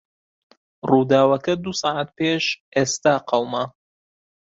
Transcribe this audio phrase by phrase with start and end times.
[0.89, 3.63] ڕووداوەکە دوو سەعات پێش ئێستا قەوما.